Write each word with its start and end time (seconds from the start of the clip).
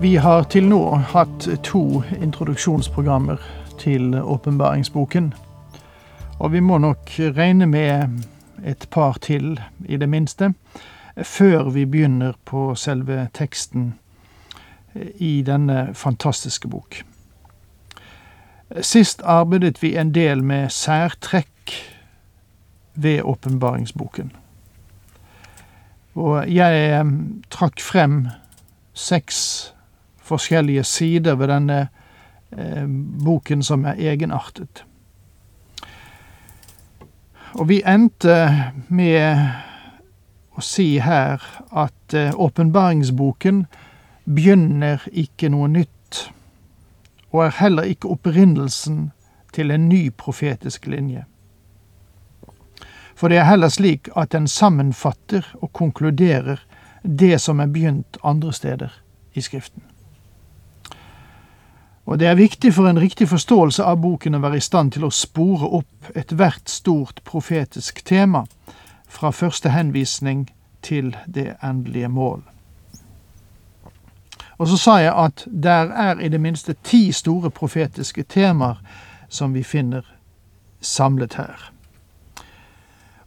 Vi 0.00 0.16
har 0.16 0.44
til 0.46 0.68
nå 0.70 0.78
hatt 1.10 1.48
to 1.66 2.04
introduksjonsprogrammer 2.22 3.40
til 3.80 4.14
åpenbaringsboken. 4.14 5.32
Og 6.38 6.52
vi 6.52 6.60
må 6.60 6.76
nok 6.78 7.10
regne 7.18 7.66
med 7.66 8.20
et 8.64 8.86
par 8.90 9.18
til, 9.18 9.60
i 9.88 9.96
det 9.96 10.08
minste, 10.08 10.52
før 11.22 11.70
vi 11.74 11.84
begynner 11.84 12.32
på 12.44 12.74
selve 12.74 13.28
teksten 13.34 13.96
i 15.18 15.42
denne 15.42 15.88
fantastiske 15.94 16.68
bok. 16.68 17.00
Sist 18.80 19.22
arbeidet 19.24 19.82
vi 19.82 19.96
en 19.96 20.14
del 20.14 20.44
med 20.44 20.70
særtrekk 20.70 21.74
ved 22.94 23.22
åpenbaringsboken. 23.22 24.30
Og 26.14 26.46
jeg 26.54 26.86
eh, 26.86 27.12
trakk 27.50 27.82
frem 27.82 28.28
seks 28.94 29.74
forskjellige 30.28 30.84
sider 30.84 31.38
ved 31.40 31.50
denne 31.52 31.80
eh, 32.52 32.84
boken 33.24 33.62
som 33.62 33.84
er 33.88 33.98
egenartet. 33.98 34.84
Og 37.56 37.68
vi 37.68 37.80
endte 37.86 38.36
med 38.88 39.48
å 40.58 40.64
si 40.64 40.98
her 41.00 41.42
at 41.70 42.14
eh, 42.14 42.34
begynner 44.28 45.08
ikke 45.12 45.48
noe 45.48 45.68
nytt, 45.72 46.28
og 47.32 47.46
er 47.46 47.56
heller 47.60 47.88
ikke 47.88 48.12
opprinnelsen 48.12 49.10
til 49.56 49.72
en 49.72 49.88
ny 49.88 50.10
profetisk 50.10 50.86
linje. 50.86 51.24
For 53.18 53.32
det 53.32 53.40
er 53.40 53.48
heller 53.48 53.72
slik 53.72 54.08
at 54.14 54.32
den 54.32 54.46
sammenfatter 54.46 55.46
og 55.58 55.72
konkluderer 55.72 56.60
det 57.02 57.40
som 57.40 57.60
er 57.60 57.72
begynt 57.72 58.20
andre 58.22 58.52
steder 58.52 58.92
i 59.34 59.42
Skriften. 59.42 59.87
Og 62.08 62.18
det 62.18 62.26
er 62.26 62.38
viktig 62.40 62.70
for 62.74 62.88
en 62.88 63.00
riktig 63.00 63.28
forståelse 63.28 63.84
av 63.84 63.98
boken 64.00 64.38
å 64.38 64.40
være 64.40 64.56
i 64.56 64.64
stand 64.64 64.94
til 64.94 65.04
å 65.04 65.12
spore 65.12 65.68
opp 65.76 66.16
ethvert 66.16 66.70
stort 66.72 67.20
profetisk 67.28 68.00
tema, 68.08 68.46
fra 69.08 69.30
første 69.32 69.72
henvisning 69.72 70.46
til 70.84 71.16
det 71.26 71.54
endelige 71.64 72.08
mål. 72.08 72.42
Og 74.58 74.68
så 74.68 74.76
sa 74.76 74.96
jeg 75.00 75.12
at 75.12 75.44
der 75.46 75.92
er 75.92 76.20
i 76.20 76.28
det 76.28 76.40
minste 76.40 76.74
ti 76.84 77.12
store 77.12 77.50
profetiske 77.50 78.24
temaer 78.24 78.80
som 79.28 79.52
vi 79.54 79.62
finner 79.62 80.04
samlet 80.80 81.34
her. 81.34 81.72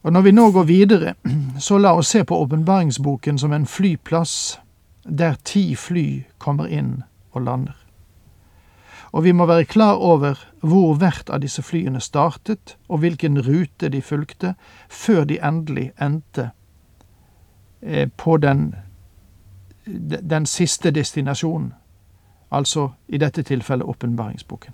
Og 0.02 0.14
når 0.14 0.22
vi 0.22 0.31
nå 0.31 0.52
går 0.52 0.64
videre, 0.64 1.14
så 1.59 1.78
la 1.78 1.94
oss 1.94 2.09
se 2.14 2.24
på 2.24 2.38
åpenbaringsboken 2.38 3.38
som 3.38 3.53
en 3.53 3.66
flyplass 3.66 4.59
der 5.06 5.38
ti 5.46 5.75
fly 5.75 6.24
kommer 6.38 6.66
inn 6.66 7.03
og 7.31 7.46
lander. 7.46 7.81
Og 9.12 9.24
vi 9.24 9.32
må 9.32 9.46
være 9.46 9.66
klar 9.66 9.94
over 9.94 10.40
hvor 10.62 10.96
hvert 10.96 11.30
av 11.30 11.42
disse 11.42 11.62
flyene 11.62 12.00
startet, 12.00 12.78
og 12.88 12.98
hvilken 13.04 13.42
rute 13.42 13.90
de 13.90 14.02
fulgte, 14.02 14.56
før 14.90 15.24
de 15.24 15.40
endelig 15.44 15.92
endte 16.02 16.50
eh, 17.82 18.10
på 18.18 18.38
den, 18.38 18.76
den 20.30 20.46
siste 20.46 20.92
destinasjonen, 20.92 21.74
altså 22.52 22.90
i 23.08 23.18
dette 23.18 23.44
tilfellet 23.44 23.88
åpenbaringsboken. 23.88 24.74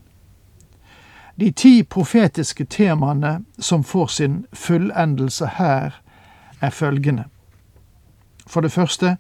De 1.40 1.52
ti 1.52 1.84
profetiske 1.84 2.66
temaene 2.66 3.40
som 3.60 3.84
får 3.84 4.08
sin 4.08 4.46
fullendelse 4.54 5.48
her, 5.58 6.02
er 6.62 6.70
følgende. 6.70 7.24
For 8.48 8.62
det 8.62 8.72
første 8.72 9.18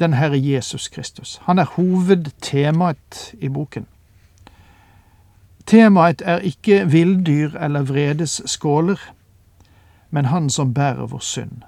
den 0.00 0.14
Herre 0.14 0.40
Jesus 0.52 0.88
Kristus. 0.88 1.40
Han 1.42 1.58
er 1.58 1.64
hovedtemaet 1.64 3.34
i 3.38 3.48
boken. 3.48 3.86
Temaet 5.70 6.22
er 6.24 6.38
ikke 6.38 6.90
villdyr 6.90 7.54
eller 7.54 7.82
vredes 7.82 8.42
skåler, 8.46 8.98
men 10.10 10.24
han 10.24 10.50
som 10.50 10.74
bærer 10.74 11.06
vår 11.06 11.18
synd. 11.22 11.62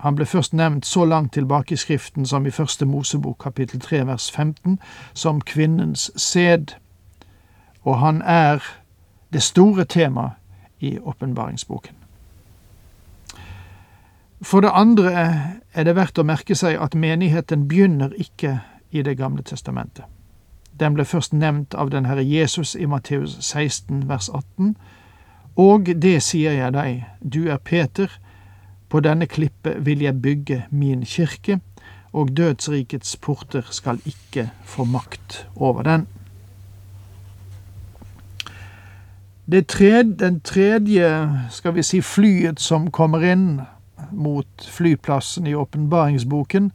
Han 0.00 0.14
ble 0.16 0.24
først 0.26 0.54
nevnt 0.56 0.86
så 0.86 1.04
langt 1.04 1.32
tilbake 1.32 1.74
i 1.74 1.76
Skriften 1.76 2.26
som 2.26 2.46
i 2.46 2.50
første 2.50 2.86
Mosebok 2.86 3.36
kapittel 3.38 3.80
3 3.80 4.06
vers 4.06 4.30
15, 4.30 4.78
som 5.14 5.40
kvinnens 5.40 6.10
sæd, 6.16 6.72
og 7.82 7.98
han 7.98 8.22
er 8.22 8.64
det 9.32 9.42
store 9.42 9.84
tema 9.84 10.30
i 10.80 10.98
åpenbaringsboken. 10.98 11.94
For 14.42 14.60
det 14.60 14.70
andre 14.72 15.12
er 15.74 15.84
det 15.84 15.96
verdt 15.96 16.18
å 16.18 16.24
merke 16.24 16.54
seg 16.54 16.80
at 16.80 16.94
menigheten 16.94 17.68
begynner 17.68 18.16
ikke 18.16 18.60
i 18.90 19.02
Det 19.02 19.18
gamle 19.18 19.42
testamentet. 19.42 20.04
Den 20.80 20.94
ble 20.94 21.04
først 21.04 21.32
nevnt 21.32 21.74
av 21.74 21.90
den 21.90 22.06
Herre 22.06 22.24
Jesus 22.24 22.74
i 22.74 22.86
Matteus 22.86 23.36
16 23.40 24.08
vers 24.08 24.28
18. 24.28 24.76
Og 25.56 25.90
det 26.02 26.22
sier 26.22 26.52
jeg 26.56 26.72
deg, 26.72 27.04
du 27.20 27.48
er 27.50 27.58
Peter, 27.58 28.08
på 28.88 29.00
denne 29.00 29.26
klippet 29.26 29.86
vil 29.86 30.02
jeg 30.04 30.22
bygge 30.22 30.64
min 30.70 31.04
kirke, 31.04 31.60
og 32.12 32.36
dødsrikets 32.36 33.16
porter 33.16 33.62
skal 33.70 34.00
ikke 34.04 34.50
få 34.64 34.84
makt 34.84 35.46
over 35.56 35.82
den. 35.82 36.06
Tredje, 39.68 40.02
den 40.18 40.40
tredje, 40.40 41.08
skal 41.50 41.74
vi 41.74 41.82
si, 41.82 42.00
flyet 42.00 42.60
som 42.60 42.90
kommer 42.90 43.24
inn 43.24 43.60
mot 44.10 44.68
flyplassen 44.70 45.46
i 45.46 45.54
åpenbaringsboken, 45.54 46.70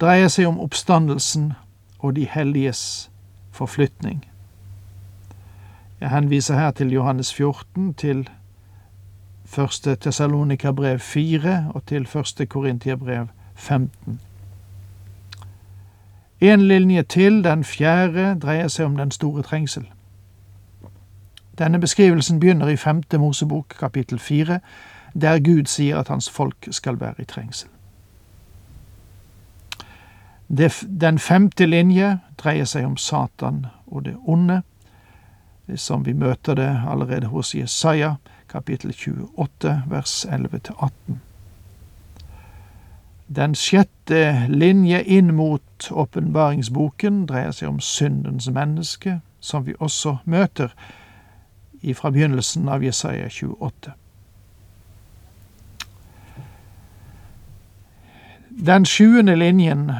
dreier 0.00 0.28
seg 0.28 0.48
om 0.48 0.60
oppstandelsen 0.60 1.52
og 1.98 2.14
de 2.16 2.28
helliges 2.30 3.10
forflytning. 3.58 4.24
Jeg 6.00 6.10
henviser 6.10 6.54
her 6.54 6.70
til 6.70 6.92
Johannes 6.92 7.34
14, 7.34 7.94
til 7.94 8.28
første 9.44 9.96
Tessalonika-brev 9.96 10.98
4 10.98 11.72
og 11.74 11.86
til 11.86 12.06
første 12.06 12.46
Korintiabrev 12.46 13.26
15. 13.54 14.20
En 16.40 16.60
linje 16.62 17.02
til, 17.02 17.44
den 17.44 17.64
fjerde, 17.64 18.40
dreier 18.40 18.68
seg 18.68 18.86
om 18.86 18.96
den 18.96 19.10
store 19.10 19.42
trengsel. 19.42 19.88
Denne 21.58 21.80
beskrivelsen 21.80 22.38
begynner 22.40 22.68
i 22.68 22.76
femte 22.76 23.18
Mosebok 23.18 23.74
kapittel 23.80 24.18
fire, 24.18 24.60
der 25.20 25.38
Gud 25.38 25.66
sier 25.66 25.98
at 25.98 26.08
hans 26.08 26.30
folk 26.30 26.68
skal 26.70 27.00
være 27.00 27.14
i 27.18 27.24
trengsel. 27.24 27.68
Den 30.48 31.18
femte 31.18 31.66
linje 31.66 32.18
dreier 32.40 32.64
seg 32.64 32.86
om 32.88 32.96
Satan 32.96 33.66
og 33.86 34.06
det 34.06 34.16
onde, 34.24 34.62
som 35.76 36.06
vi 36.06 36.14
møter 36.16 36.56
det 36.56 36.70
allerede 36.88 37.28
hos 37.28 37.54
Jesaja, 37.54 38.14
kapittel 38.48 38.94
28, 38.96 39.82
vers 39.88 40.24
11-18. 40.24 41.18
Den 43.28 43.54
sjette 43.54 44.48
linje 44.48 45.02
inn 45.04 45.34
mot 45.36 45.90
åpenbaringsboken 45.92 47.26
dreier 47.28 47.52
seg 47.52 47.68
om 47.68 47.80
syndens 47.84 48.48
menneske, 48.48 49.20
som 49.40 49.66
vi 49.66 49.76
også 49.78 50.16
møter 50.24 50.72
fra 51.94 52.10
begynnelsen 52.10 52.68
av 52.72 52.82
Jesaja 52.82 53.28
28. 53.28 53.92
Den 58.48 58.88
sjuende 58.88 59.36
linjen 59.36 59.90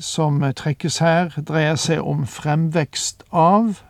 som 0.00 0.42
trekkes 0.56 0.98
her, 0.98 1.28
dreier 1.48 1.76
seg 1.76 2.00
om 2.00 2.26
fremvekst 2.26 3.22
av 3.30 3.82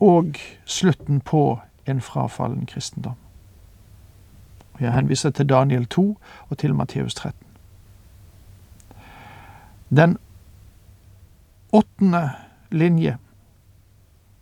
og 0.00 0.38
slutten 0.64 1.20
på 1.20 1.60
en 1.86 2.00
frafallen 2.00 2.66
kristendom. 2.66 3.18
Jeg 4.80 4.92
henviser 4.92 5.30
til 5.30 5.48
Daniel 5.48 5.86
2 5.86 6.18
og 6.48 6.58
til 6.58 6.74
Matteus 6.74 7.14
13. 7.14 7.46
Den 9.96 10.18
åttende 11.72 12.30
linje 12.70 13.16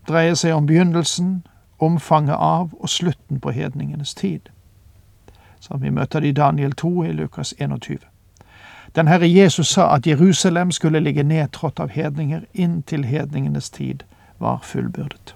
dreier 0.08 0.34
seg 0.34 0.54
om 0.54 0.66
begynnelsen, 0.66 1.46
omfanget 1.78 2.34
av 2.34 2.70
og 2.80 2.88
slutten 2.88 3.40
på 3.40 3.50
hedningenes 3.50 4.14
tid, 4.14 4.40
som 5.60 5.82
vi 5.82 5.90
møter 5.90 6.20
det 6.20 6.28
i 6.28 6.32
Daniel 6.32 6.72
2 6.72 7.04
i 7.04 7.12
Lukas 7.12 7.54
21. 7.58 7.98
Den 8.96 9.08
Herre 9.08 9.28
Jesus 9.28 9.68
sa 9.68 9.94
at 9.94 10.06
Jerusalem 10.06 10.72
skulle 10.72 11.00
ligge 11.00 11.22
nedtrådt 11.22 11.80
av 11.80 11.88
hedninger 11.88 12.40
inntil 12.54 13.04
hedningenes 13.04 13.70
tid 13.70 14.04
var 14.38 14.60
fullbyrdet. 14.62 15.34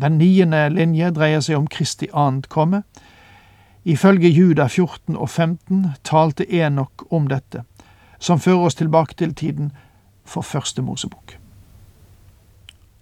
Den 0.00 0.18
niende 0.18 0.68
linje 0.68 1.10
dreier 1.10 1.40
seg 1.40 1.58
om 1.58 1.66
Kristi 1.68 2.08
annet 2.12 2.48
komme. 2.48 2.82
Ifølge 3.84 4.28
Juda 4.28 4.66
14 4.68 5.16
og 5.16 5.28
15 5.28 5.86
talte 6.04 6.46
Enok 6.52 7.12
om 7.12 7.28
dette, 7.28 7.64
som 8.18 8.40
fører 8.40 8.68
oss 8.68 8.74
tilbake 8.74 9.14
til 9.14 9.34
tiden 9.34 9.72
for 10.24 10.42
første 10.42 10.82
Mosebok. 10.82 11.36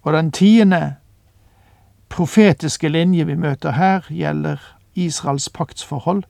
Og 0.01 0.13
den 0.13 0.31
tiende 0.31 0.95
profetiske 2.09 2.89
linje 2.89 3.25
vi 3.25 3.35
møter 3.35 3.71
her, 3.71 4.07
gjelder 4.09 4.57
Israels 4.95 5.49
paktsforhold, 5.49 6.23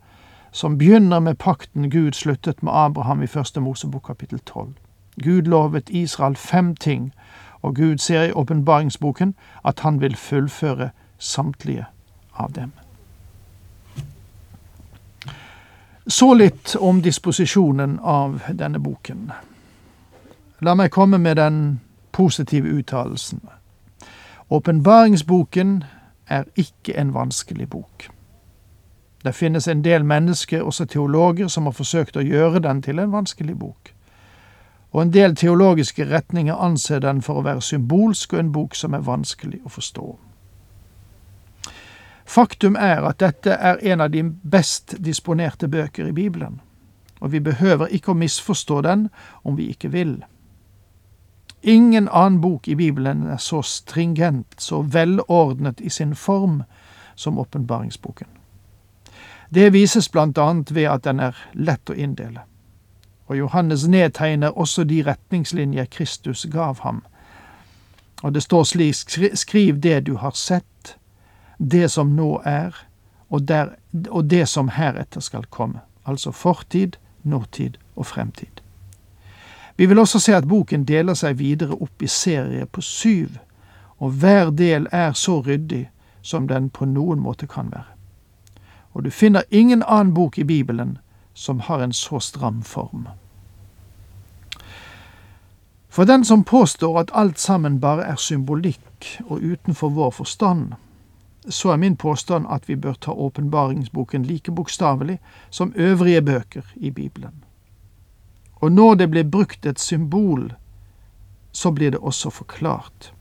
som 0.51 0.77
begynner 0.77 1.19
med 1.19 1.37
pakten 1.37 1.89
Gud 1.89 2.11
sluttet 2.11 2.63
med 2.63 2.73
Abraham 2.75 3.21
i 3.23 3.27
første 3.27 3.61
Mosebok 3.61 4.03
kapittel 4.03 4.39
tolv. 4.39 4.73
Gud 5.23 5.41
lovet 5.41 5.89
Israel 5.89 6.35
fem 6.35 6.75
ting, 6.75 7.13
og 7.61 7.75
Gud 7.75 7.97
ser 7.97 8.23
i 8.23 8.31
åpenbaringsboken 8.31 9.35
at 9.65 9.79
han 9.79 10.01
vil 10.01 10.15
fullføre 10.15 10.89
samtlige 11.17 11.85
av 12.33 12.51
dem. 12.51 12.71
Så 16.07 16.33
litt 16.33 16.75
om 16.75 17.01
disposisjonen 17.01 17.99
av 17.99 18.41
denne 18.49 18.79
boken. 18.79 19.31
La 20.59 20.73
meg 20.73 20.91
komme 20.91 21.17
med 21.17 21.35
den 21.37 21.79
positive 22.11 22.67
uttalelsen. 22.79 23.43
Åpenbaringsboken 24.49 25.83
er 26.27 26.49
ikke 26.55 26.97
en 26.97 27.13
vanskelig 27.13 27.69
bok. 27.69 28.09
Det 29.23 29.35
finnes 29.35 29.67
en 29.67 29.83
del 29.83 30.03
mennesker, 30.03 30.61
også 30.61 30.85
teologer, 30.85 31.47
som 31.47 31.65
har 31.67 31.75
forsøkt 31.75 32.17
å 32.17 32.23
gjøre 32.23 32.59
den 32.63 32.81
til 32.81 32.99
en 32.99 33.11
vanskelig 33.11 33.57
bok. 33.59 33.93
Og 34.91 35.01
en 35.01 35.13
del 35.13 35.35
teologiske 35.35 36.05
retninger 36.09 36.55
anser 36.55 36.99
den 36.99 37.21
for 37.21 37.39
å 37.39 37.45
være 37.45 37.61
symbolsk 37.61 38.33
og 38.33 38.39
en 38.39 38.51
bok 38.51 38.75
som 38.75 38.95
er 38.95 39.05
vanskelig 39.05 39.59
å 39.65 39.69
forstå. 39.69 40.07
Faktum 42.29 42.75
er 42.75 43.03
at 43.09 43.19
dette 43.19 43.53
er 43.53 43.81
en 43.91 44.01
av 44.01 44.11
de 44.13 44.23
best 44.23 44.95
disponerte 45.03 45.67
bøker 45.67 46.07
i 46.07 46.15
Bibelen, 46.15 46.61
og 47.19 47.31
vi 47.31 47.39
behøver 47.39 47.91
ikke 47.91 48.13
å 48.13 48.17
misforstå 48.17 48.81
den 48.81 49.07
om 49.43 49.57
vi 49.57 49.69
ikke 49.73 49.91
vil. 49.91 50.19
Ingen 51.61 52.07
annen 52.07 52.41
bok 52.41 52.67
i 52.67 52.75
Bibelen 52.75 53.27
er 53.27 53.37
så 53.37 53.61
stringent, 53.61 54.61
så 54.61 54.81
velordnet 54.81 55.81
i 55.81 55.89
sin 55.89 56.15
form 56.15 56.63
som 57.15 57.39
åpenbaringsboken. 57.39 58.38
Det 59.49 59.73
vises 59.73 60.09
annet 60.15 60.71
ved 60.75 60.83
at 60.83 61.03
den 61.03 61.19
er 61.19 61.35
lett 61.53 61.89
å 61.89 61.93
inndele. 61.93 62.41
Og 63.27 63.37
Johannes 63.37 63.87
nedtegner 63.87 64.57
også 64.57 64.83
de 64.83 65.03
retningslinjer 65.03 65.85
Kristus 65.85 66.45
gav 66.51 66.79
ham. 66.79 67.03
Og 68.21 68.33
det 68.33 68.43
står 68.43 68.63
slik, 68.63 68.95
skriv 69.33 69.79
det 69.79 70.05
du 70.05 70.15
har 70.15 70.31
sett, 70.31 70.97
det 71.57 71.91
som 71.91 72.15
nå 72.15 72.41
er, 72.45 72.75
og, 73.29 73.41
der, 73.47 73.75
og 74.09 74.29
det 74.29 74.47
som 74.49 74.69
heretter 74.69 75.21
skal 75.21 75.45
komme. 75.49 75.79
Altså 76.05 76.31
fortid, 76.31 76.97
nåtid 77.23 77.77
og 77.95 78.05
fremtid. 78.05 78.61
Vi 79.77 79.85
vil 79.85 79.99
også 79.99 80.19
se 80.19 80.35
at 80.35 80.47
boken 80.47 80.83
deler 80.83 81.13
seg 81.13 81.37
videre 81.39 81.77
opp 81.77 82.01
i 82.01 82.07
serier 82.07 82.65
på 82.65 82.81
syv, 82.81 83.37
og 83.97 84.11
hver 84.11 84.49
del 84.49 84.87
er 84.91 85.13
så 85.13 85.39
ryddig 85.41 85.89
som 86.21 86.47
den 86.47 86.69
på 86.69 86.85
noen 86.85 87.19
måte 87.19 87.47
kan 87.47 87.71
være. 87.71 87.98
Og 88.99 89.03
du 89.03 89.11
finner 89.11 89.43
ingen 89.49 89.83
annen 89.87 90.13
bok 90.13 90.37
i 90.37 90.43
Bibelen 90.43 90.97
som 91.33 91.59
har 91.59 91.79
en 91.79 91.93
så 91.93 92.19
stram 92.19 92.63
form. 92.63 93.07
For 95.89 96.03
den 96.03 96.25
som 96.25 96.43
påstår 96.43 96.99
at 96.99 97.11
alt 97.13 97.39
sammen 97.39 97.77
bare 97.79 98.03
er 98.03 98.17
symbolikk 98.19 99.07
og 99.23 99.39
utenfor 99.39 99.89
vår 99.95 100.11
forstand, 100.11 100.73
så 101.47 101.71
er 101.71 101.79
min 101.79 101.95
påstand 101.95 102.49
at 102.51 102.67
vi 102.67 102.75
bør 102.75 102.93
ta 102.99 103.15
åpenbaringsboken 103.15 104.25
like 104.27 104.51
bokstavelig 104.51 105.15
som 105.49 105.71
øvrige 105.75 106.21
bøker 106.21 106.65
i 106.75 106.91
Bibelen. 106.91 107.43
Og 108.55 108.71
når 108.71 108.95
det 108.95 109.07
blir 109.11 109.23
brukt 109.23 109.65
et 109.65 109.79
symbol, 109.79 110.53
så 111.51 111.71
blir 111.71 111.91
det 111.91 111.99
også 111.99 112.29
forklart. 112.29 113.13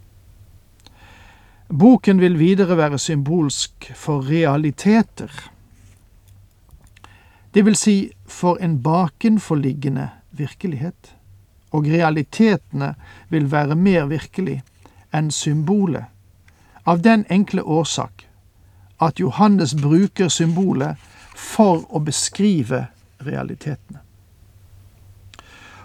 Boken 1.69 2.21
vil 2.21 2.39
videre 2.39 2.77
være 2.77 2.99
symbolsk 2.99 3.93
for 3.95 4.27
realiteter, 4.27 5.31
det 7.59 7.63
vil 7.63 7.77
si 7.77 8.13
for 8.27 8.59
en 8.63 8.83
bakenforliggende 8.83 10.09
virkelighet, 10.31 11.15
og 11.71 11.87
realitetene 11.91 12.95
vil 13.29 13.49
være 13.51 13.75
mer 13.75 14.05
virkelig 14.07 14.61
enn 15.11 15.33
symbolet, 15.35 16.05
av 16.87 17.03
den 17.03 17.25
enkle 17.27 17.65
årsak 17.67 18.29
at 19.03 19.19
Johannes 19.19 19.75
bruker 19.75 20.31
symbolet 20.31 21.03
for 21.35 21.83
å 21.91 21.99
beskrive 21.99 22.85
realitetene. 23.27 24.07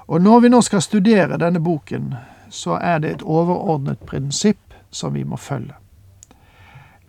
Og 0.06 0.22
når 0.22 0.46
vi 0.46 0.54
nå 0.54 0.62
skal 0.62 0.86
studere 0.86 1.42
denne 1.42 1.64
boken, 1.72 2.14
så 2.54 2.78
er 2.78 3.02
det 3.02 3.16
et 3.16 3.26
overordnet 3.26 4.06
prinsipp 4.06 4.78
som 4.92 5.18
vi 5.18 5.26
må 5.26 5.42
følge. 5.42 5.74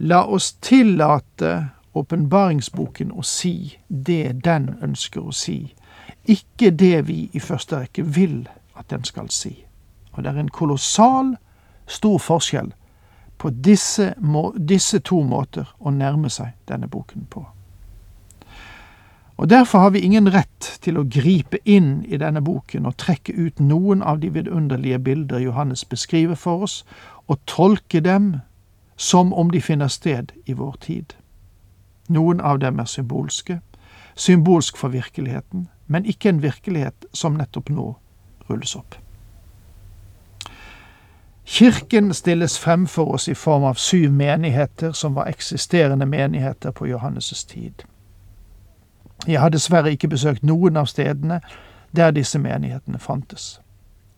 La 0.01 0.25
oss 0.25 0.55
tillate 0.65 1.53
åpenbaringsboken 1.95 3.13
å 3.13 3.23
si 3.23 3.79
det 3.89 4.45
den 4.45 4.75
ønsker 4.83 5.23
å 5.23 5.33
si, 5.33 5.75
ikke 6.25 6.71
det 6.71 7.07
vi 7.09 7.29
i 7.33 7.41
første 7.41 7.85
rekke 7.85 8.05
vil 8.17 8.45
at 8.75 8.91
den 8.91 9.05
skal 9.05 9.31
si. 9.31 9.65
Og 10.13 10.25
det 10.25 10.33
er 10.33 10.41
en 10.41 10.49
kolossal 10.49 11.37
stor 11.87 12.19
forskjell 12.19 12.73
på 13.39 13.51
disse, 13.51 14.15
disse 14.57 14.99
to 14.99 15.23
måter 15.23 15.69
å 15.79 15.91
nærme 15.91 16.31
seg 16.31 16.55
denne 16.69 16.89
boken 16.89 17.27
på. 17.31 17.45
Og 19.37 19.51
Derfor 19.51 19.79
har 19.79 19.91
vi 19.91 20.01
ingen 20.01 20.31
rett 20.31 20.79
til 20.81 20.99
å 20.99 21.09
gripe 21.11 21.59
inn 21.65 22.05
i 22.07 22.17
denne 22.17 22.41
boken 22.41 22.87
og 22.87 22.97
trekke 23.03 23.35
ut 23.35 23.61
noen 23.61 24.03
av 24.03 24.21
de 24.23 24.31
vidunderlige 24.31 24.99
bilder 24.99 25.43
Johannes 25.43 25.85
beskriver 25.85 26.39
for 26.39 26.63
oss, 26.63 26.85
og 27.27 27.43
tolke 27.47 28.01
dem 28.01 28.37
som 28.97 29.33
om 29.33 29.51
de 29.51 29.61
finner 29.61 29.89
sted 29.89 30.33
i 30.47 30.53
vår 30.53 30.77
tid. 30.81 31.15
Noen 32.09 32.41
av 32.41 32.59
dem 32.59 32.79
er 32.79 32.85
symbolske, 32.85 33.61
symbolsk 34.15 34.77
for 34.77 34.89
virkeligheten, 34.89 35.69
men 35.87 36.05
ikke 36.05 36.29
en 36.29 36.43
virkelighet 36.43 37.07
som 37.13 37.39
nettopp 37.39 37.71
nå 37.71 37.95
rulles 38.51 38.77
opp. 38.77 38.95
Kirken 41.45 42.15
stilles 42.15 42.59
frem 42.59 42.87
for 42.87 43.15
oss 43.15 43.29
i 43.29 43.35
form 43.35 43.65
av 43.65 43.75
syv 43.75 44.13
menigheter 44.13 44.93
som 44.93 45.15
var 45.15 45.29
eksisterende 45.29 46.07
menigheter 46.07 46.71
på 46.71 46.87
Johannes' 46.87 47.47
tid. 47.49 47.85
Jeg 49.27 49.41
har 49.41 49.49
dessverre 49.49 49.93
ikke 49.93 50.09
besøkt 50.09 50.43
noen 50.43 50.77
av 50.77 50.89
stedene 50.89 51.41
der 51.97 52.11
disse 52.11 52.39
menighetene 52.39 52.99
fantes. 52.99 53.61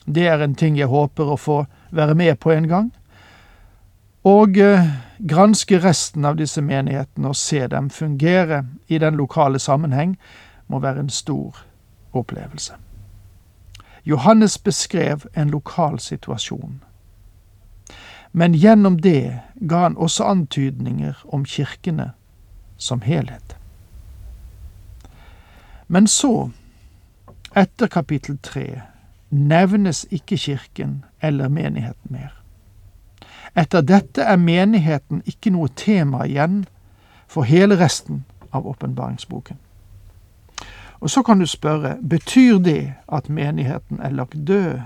Det 0.07 0.27
er 0.27 0.43
en 0.43 0.55
ting 0.55 0.79
jeg 0.79 0.87
håper 0.87 1.33
å 1.33 1.37
få 1.37 1.65
være 1.91 2.15
med 2.15 2.39
på 2.39 2.51
en 2.51 2.69
gang, 2.69 2.93
og 4.25 4.59
eh, 4.59 4.87
granske 5.19 5.79
resten 5.79 6.25
av 6.25 6.37
disse 6.37 6.63
menighetene 6.63 7.29
og 7.29 7.37
se 7.37 7.67
dem 7.67 7.91
fungere 7.91 8.65
i 8.89 8.99
den 8.99 9.17
lokale 9.17 9.59
sammenheng, 9.59 10.17
må 10.69 10.79
være 10.79 11.01
en 11.01 11.11
stor 11.11 11.63
opplevelse. 12.13 12.75
Johannes 14.05 14.59
beskrev 14.59 15.27
en 15.35 15.51
lokal 15.51 15.99
situasjon. 16.01 16.83
Men 18.33 18.55
gjennom 18.55 19.01
det 19.01 19.41
ga 19.69 19.77
han 19.77 19.97
også 19.97 20.25
antydninger 20.25 21.25
om 21.33 21.45
kirkene 21.45 22.11
som 22.77 23.01
helhet. 23.01 23.57
Men 25.87 26.07
så, 26.07 26.51
etter 27.57 27.87
kapittel 27.87 28.39
tre, 28.43 28.83
nevnes 29.31 30.07
ikke 30.11 30.37
kirken 30.37 31.05
eller 31.23 31.49
menigheten 31.49 32.13
mer. 32.13 32.35
Etter 33.57 33.81
dette 33.81 34.23
er 34.23 34.37
menigheten 34.37 35.23
ikke 35.25 35.51
noe 35.55 35.69
tema 35.77 36.27
igjen 36.27 36.65
for 37.27 37.49
hele 37.49 37.79
resten 37.81 38.25
av 38.53 38.67
åpenbaringsboken. 38.69 39.57
Og 41.01 41.11
så 41.11 41.23
kan 41.23 41.39
du 41.41 41.47
spørre, 41.47 41.97
betyr 42.09 42.59
det 42.59 42.95
at 43.13 43.29
menigheten 43.29 44.01
er 44.01 44.11
lagt 44.11 44.37
død? 44.49 44.81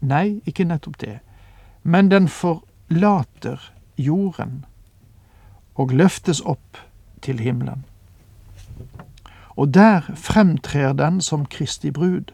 Nei, 0.00 0.40
ikke 0.46 0.64
nettopp 0.64 1.00
det, 1.00 1.18
men 1.82 2.10
den 2.10 2.28
forlater 2.28 3.72
jorden 3.96 4.64
og 5.74 5.92
løftes 5.92 6.40
opp 6.40 6.80
til 7.22 7.40
himmelen. 7.40 7.84
Og 9.56 9.74
der 9.74 10.00
fremtrer 10.14 10.92
den 10.92 11.20
som 11.20 11.46
Kristi 11.46 11.90
brud. 11.90 12.32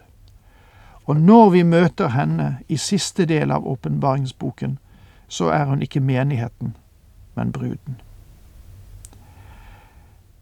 Og 1.04 1.16
når 1.16 1.50
vi 1.50 1.62
møter 1.62 2.08
henne 2.08 2.58
i 2.68 2.76
siste 2.76 3.26
del 3.26 3.50
av 3.50 3.66
åpenbaringsboken, 3.66 4.78
så 5.28 5.48
er 5.50 5.64
hun 5.64 5.82
ikke 5.82 6.00
menigheten, 6.00 6.76
men 7.34 7.52
bruden. 7.52 8.00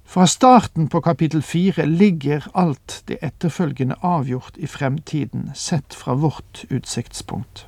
Fra 0.04 0.26
starten 0.26 0.88
på 0.88 1.00
kapittel 1.00 1.42
fire 1.42 1.86
ligger 1.86 2.46
alt 2.54 3.02
det 3.08 3.16
etterfølgende 3.22 3.94
avgjort 4.02 4.56
i 4.56 4.66
fremtiden, 4.66 5.50
sett 5.54 5.94
fra 5.94 6.14
vårt 6.14 6.64
utsiktspunkt. 6.70 7.66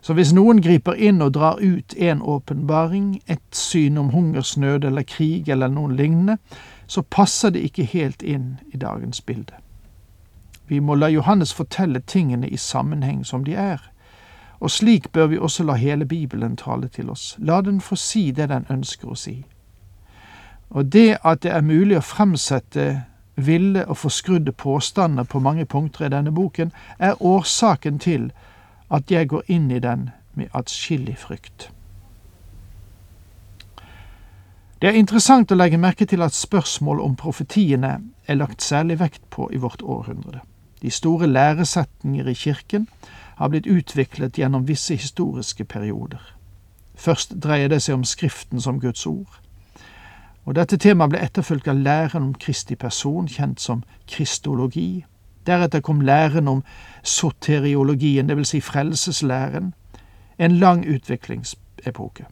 Så 0.00 0.14
hvis 0.14 0.32
noen 0.32 0.60
griper 0.64 0.96
inn 0.96 1.22
og 1.22 1.34
drar 1.36 1.60
ut 1.60 1.94
en 1.96 2.22
åpenbaring, 2.22 3.22
et 3.26 3.56
syn 3.56 3.98
om 3.98 4.10
hungersnød 4.10 4.84
eller 4.84 5.02
krig 5.02 5.48
eller 5.48 5.68
noen 5.68 5.96
lignende, 5.96 6.36
så 6.86 7.02
passer 7.02 7.50
det 7.50 7.64
ikke 7.68 7.84
helt 7.84 8.22
inn 8.22 8.58
i 8.72 8.76
dagens 8.76 9.20
bilde. 9.20 9.54
Vi 10.66 10.80
må 10.80 10.94
la 10.94 11.08
Johannes 11.08 11.54
fortelle 11.54 12.00
tingene 12.00 12.48
i 12.48 12.56
sammenheng 12.56 13.24
som 13.26 13.44
de 13.44 13.54
er, 13.54 13.80
og 14.60 14.70
slik 14.70 15.12
bør 15.12 15.26
vi 15.26 15.38
også 15.38 15.64
la 15.64 15.74
hele 15.74 16.04
Bibelen 16.04 16.56
tale 16.56 16.88
til 16.88 17.10
oss. 17.10 17.36
La 17.38 17.60
den 17.60 17.80
få 17.80 17.96
si 17.96 18.30
det 18.30 18.48
den 18.48 18.66
ønsker 18.70 19.08
å 19.08 19.16
si. 19.16 19.44
Og 20.70 20.92
det 20.92 21.18
at 21.24 21.42
det 21.42 21.52
er 21.52 21.64
mulig 21.66 21.96
å 21.98 22.04
fremsette 22.04 23.02
ville 23.36 23.86
og 23.86 23.96
forskrudde 23.96 24.52
påstander 24.52 25.24
på 25.24 25.40
mange 25.40 25.64
punkter 25.64 26.06
i 26.06 26.12
denne 26.12 26.32
boken, 26.32 26.72
er 26.98 27.22
årsaken 27.22 27.98
til 27.98 28.30
at 28.90 29.10
jeg 29.10 29.28
går 29.28 29.42
inn 29.48 29.70
i 29.70 29.78
den 29.78 30.10
med 30.34 30.52
atskillig 30.54 31.16
frykt. 31.18 31.70
Det 34.80 34.88
er 34.88 34.96
interessant 34.96 35.52
å 35.52 35.58
legge 35.58 35.78
merke 35.78 36.06
til 36.08 36.22
at 36.24 36.36
spørsmål 36.36 37.00
om 37.04 37.16
profetiene 37.16 37.98
er 38.26 38.38
lagt 38.38 38.62
særlig 38.62 39.00
vekt 39.00 39.26
på 39.30 39.50
i 39.52 39.60
vårt 39.60 39.82
århundre. 39.82 40.40
De 40.82 40.90
store 40.90 41.26
læresetninger 41.26 42.28
i 42.28 42.34
kirken 42.34 42.86
har 43.40 43.48
blitt 43.48 43.66
utviklet 43.66 44.38
gjennom 44.38 44.66
visse 44.68 44.94
historiske 44.94 45.64
perioder. 45.64 46.20
Først 46.94 47.38
dreier 47.40 47.70
det 47.72 47.80
seg 47.82 47.96
om 47.96 48.04
Skriften 48.04 48.60
som 48.60 48.80
Guds 48.80 49.06
ord. 49.08 49.40
Og 50.44 50.54
Dette 50.58 50.76
temaet 50.76 51.14
ble 51.14 51.22
etterfulgt 51.24 51.68
av 51.68 51.80
læren 51.80 52.26
om 52.26 52.34
Kristi 52.34 52.76
person, 52.76 53.28
kjent 53.28 53.60
som 53.60 53.82
kristologi. 54.08 55.06
Deretter 55.46 55.80
kom 55.80 56.04
læren 56.04 56.48
om 56.48 56.62
soteriologien, 57.02 58.28
dvs. 58.28 58.52
Si 58.52 58.60
frelseslæren, 58.60 59.72
en 60.38 60.58
lang 60.60 60.84
utviklingsepoke. 60.84 62.26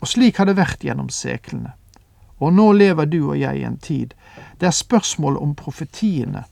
Og 0.00 0.08
slik 0.08 0.42
har 0.42 0.50
det 0.50 0.58
vært 0.58 0.82
gjennom 0.82 1.10
seklene. 1.10 1.76
Og 2.42 2.50
nå 2.52 2.72
lever 2.74 3.06
du 3.06 3.20
og 3.28 3.38
jeg 3.38 3.60
i 3.60 3.66
en 3.66 3.78
tid 3.78 4.14
der 4.60 4.74
spørsmålet 4.74 5.42
om 5.42 5.54
profetiene 5.54 6.42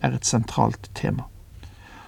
er 0.00 0.12
et 0.12 0.26
sentralt 0.28 0.90
tema. 0.94 1.24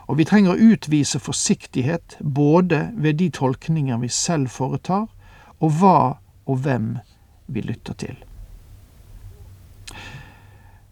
Og 0.07 0.19
vi 0.19 0.25
trenger 0.25 0.55
å 0.55 0.73
utvise 0.73 1.19
forsiktighet 1.19 2.19
både 2.21 2.91
ved 2.95 3.19
de 3.19 3.31
tolkninger 3.31 3.99
vi 3.99 4.11
selv 4.13 4.53
foretar, 4.55 5.09
og 5.59 5.79
hva 5.81 5.99
og 6.47 6.63
hvem 6.63 6.97
vi 7.47 7.65
lytter 7.65 7.97
til. 7.99 8.17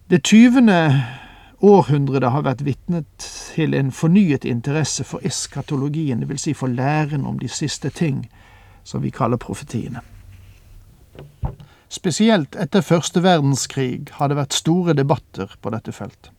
Det 0.09 0.23
tyvende 0.23 0.79
århundret 1.65 2.29
har 2.31 2.43
vært 2.45 2.65
vitne 2.65 3.03
til 3.17 3.73
en 3.73 3.91
fornyet 3.95 4.45
interesse 4.45 5.05
for 5.07 5.23
eskatologien, 5.25 6.21
dvs. 6.21 6.41
Si 6.41 6.53
for 6.53 6.67
læren 6.67 7.25
om 7.25 7.39
de 7.39 7.49
siste 7.49 7.89
ting, 7.89 8.25
som 8.83 9.01
vi 9.01 9.09
kaller 9.09 9.41
profetiene. 9.41 10.03
Spesielt 11.89 12.55
etter 12.59 12.83
første 12.83 13.21
verdenskrig 13.23 14.11
har 14.19 14.29
det 14.29 14.37
vært 14.37 14.57
store 14.57 14.93
debatter 14.97 15.55
på 15.61 15.71
dette 15.73 15.93
felt. 15.95 16.34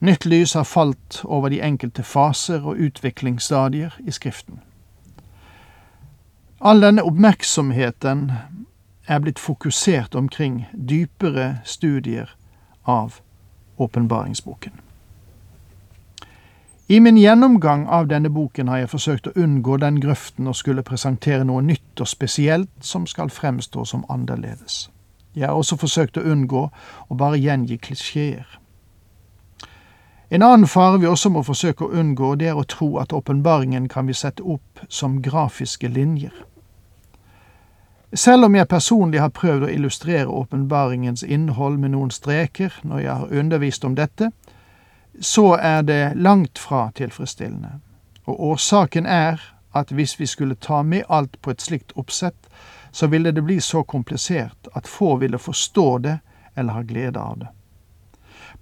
Nytt 0.00 0.26
lys 0.26 0.54
har 0.54 0.64
falt 0.64 1.22
over 1.24 1.48
de 1.48 1.62
enkelte 1.62 2.02
faser 2.02 2.62
og 2.62 2.78
utviklingsstadier 2.78 3.98
i 4.06 4.10
Skriften. 4.10 4.60
All 6.60 6.82
denne 6.82 7.02
oppmerksomheten 7.02 8.30
er 9.08 9.18
blitt 9.18 9.38
fokusert 9.38 10.14
omkring 10.14 10.66
dypere 10.72 11.58
studier 11.64 12.36
av 12.86 13.20
åpenbaringsboken. 13.78 14.72
I 16.90 17.00
min 17.00 17.18
gjennomgang 17.18 17.86
av 17.86 18.06
denne 18.08 18.30
boken 18.30 18.68
har 18.68 18.78
jeg 18.78 18.90
forsøkt 18.90 19.26
å 19.28 19.34
unngå 19.36 19.76
den 19.76 19.98
grøften 20.00 20.48
å 20.48 20.54
skulle 20.56 20.82
presentere 20.82 21.44
noe 21.44 21.60
nytt 21.62 22.00
og 22.00 22.08
spesielt 22.08 22.70
som 22.80 23.06
skal 23.06 23.28
fremstå 23.30 23.84
som 23.84 24.06
annerledes. 24.08 24.86
Jeg 25.36 25.46
har 25.46 25.58
også 25.58 25.76
forsøkt 25.76 26.16
å 26.16 26.24
unngå 26.24 26.62
å 27.08 27.14
bare 27.14 27.38
gjengi 27.38 27.76
klisjeer. 27.76 28.46
En 30.30 30.42
annen 30.42 30.68
fare 30.68 30.98
vi 31.00 31.06
også 31.06 31.30
må 31.32 31.42
forsøke 31.42 31.86
å 31.86 31.94
unngå, 32.00 32.34
det 32.36 32.50
er 32.50 32.58
å 32.60 32.66
tro 32.68 32.98
at 33.00 33.12
åpenbaringen 33.16 33.88
kan 33.88 34.06
vi 34.06 34.16
sette 34.16 34.44
opp 34.44 34.82
som 34.88 35.22
grafiske 35.24 35.88
linjer. 35.88 36.34
Selv 38.12 38.44
om 38.44 38.56
jeg 38.56 38.68
personlig 38.68 39.20
har 39.20 39.32
prøvd 39.32 39.64
å 39.64 39.72
illustrere 39.72 40.28
åpenbaringens 40.28 41.22
innhold 41.22 41.78
med 41.80 41.92
noen 41.96 42.12
streker 42.12 42.76
når 42.84 43.00
jeg 43.00 43.16
har 43.22 43.40
undervist 43.40 43.84
om 43.84 43.96
dette, 43.96 44.30
så 45.20 45.54
er 45.56 45.82
det 45.82 46.12
langt 46.16 46.58
fra 46.58 46.90
tilfredsstillende. 46.96 47.80
Og 48.28 48.40
årsaken 48.52 49.06
er 49.06 49.40
at 49.76 49.92
hvis 49.92 50.20
vi 50.20 50.26
skulle 50.26 50.54
ta 50.54 50.82
med 50.82 51.04
alt 51.08 51.40
på 51.42 51.50
et 51.50 51.64
slikt 51.64 51.92
oppsett, 51.96 52.48
så 52.92 53.06
ville 53.06 53.32
det 53.32 53.44
bli 53.44 53.60
så 53.60 53.82
komplisert 53.82 54.68
at 54.74 54.88
få 54.88 55.16
ville 55.16 55.38
forstå 55.38 55.98
det 55.98 56.18
eller 56.56 56.72
ha 56.72 56.82
glede 56.82 57.20
av 57.20 57.38
det. 57.38 57.48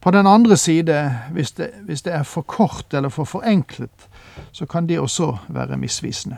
På 0.01 0.11
den 0.11 0.27
andre 0.27 0.57
side, 0.57 1.19
hvis 1.33 1.53
det, 1.53 1.71
hvis 1.83 2.03
det 2.03 2.15
er 2.15 2.23
for 2.23 2.43
kort 2.43 2.95
eller 2.95 3.09
for 3.09 3.25
forenklet, 3.25 4.09
så 4.53 4.67
kan 4.67 4.89
det 4.89 5.01
også 5.01 5.37
være 5.49 5.77
misvisende. 5.77 6.37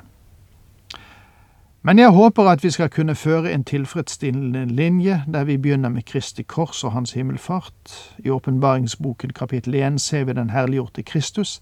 Men 1.82 1.98
jeg 1.98 2.10
håper 2.10 2.42
at 2.42 2.64
vi 2.64 2.70
skal 2.70 2.90
kunne 2.90 3.14
føre 3.14 3.52
en 3.52 3.64
tilfredsstillende 3.64 4.66
linje 4.66 5.24
der 5.32 5.44
vi 5.44 5.56
begynner 5.56 5.88
med 5.88 6.02
Kristi 6.02 6.42
kors 6.42 6.84
og 6.84 6.92
Hans 6.92 7.12
himmelfart. 7.12 8.14
I 8.18 8.30
åpenbaringsboken 8.30 9.30
kapittel 9.30 9.74
1 9.74 10.00
ser 10.00 10.24
vi 10.24 10.32
den 10.32 10.50
herliggjorte 10.50 11.02
Kristus. 11.02 11.60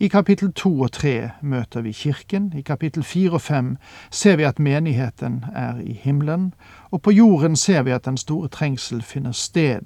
I 0.00 0.08
kapittel 0.08 0.52
2 0.52 0.80
og 0.80 0.92
3 0.92 1.30
møter 1.42 1.80
vi 1.80 1.92
Kirken. 1.92 2.52
I 2.56 2.60
kapittel 2.60 3.02
4 3.02 3.30
og 3.30 3.40
5 3.40 3.76
ser 4.10 4.36
vi 4.36 4.42
at 4.42 4.58
menigheten 4.58 5.44
er 5.54 5.74
i 5.80 5.92
himmelen. 6.02 6.54
Og 6.90 7.02
på 7.02 7.10
jorden 7.10 7.56
ser 7.56 7.82
vi 7.82 7.90
at 7.90 8.04
den 8.04 8.16
store 8.16 8.48
trengsel 8.48 9.02
finner 9.02 9.32
sted 9.32 9.80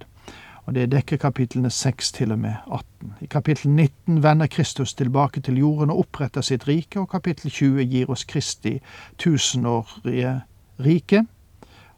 og 0.70 0.74
det 0.76 0.92
dekker 0.92 1.18
kapitlene 1.18 1.66
6 1.74 2.12
til 2.14 2.30
og 2.30 2.38
med 2.38 2.54
18. 2.70 3.14
I 3.20 3.26
kapittel 3.26 3.70
19 3.70 4.22
vender 4.22 4.46
Kristus 4.46 4.94
tilbake 4.94 5.40
til 5.40 5.56
jorden 5.58 5.90
og 5.90 6.04
oppretter 6.04 6.44
sitt 6.46 6.68
rike, 6.68 7.00
og 7.00 7.08
kapittel 7.10 7.50
20 7.50 7.86
gir 7.90 8.10
oss 8.10 8.22
Kristi 8.24 8.76
tusenårige 9.18 10.36
rike 10.78 11.24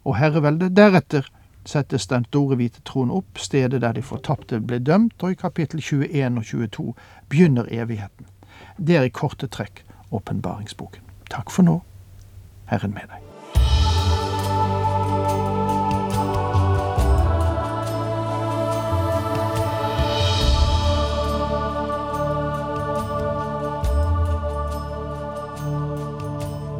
og 0.03 0.17
herrevelde. 0.17 0.71
Deretter 0.73 1.29
settes 1.69 2.09
den 2.09 2.25
store 2.25 2.57
hvite 2.57 2.81
troen 2.81 3.13
opp, 3.13 3.37
stedet 3.37 3.83
der 3.85 3.93
de 3.93 4.01
fortapte 4.01 4.57
ble 4.57 4.79
dømt, 4.81 5.21
og 5.21 5.35
i 5.35 5.37
kapittel 5.37 5.77
21 5.77 6.41
og 6.41 6.45
22 6.45 6.95
begynner 7.29 7.69
evigheten. 7.69 8.25
Det 8.81 8.97
er 8.97 9.05
i 9.05 9.13
korte 9.13 9.47
trekk 9.53 9.83
åpenbaringsboken. 10.09 11.05
Takk 11.29 11.53
for 11.53 11.61
nå. 11.69 11.77
Herren 12.73 12.97
med 12.97 13.05
deg. 13.05 13.32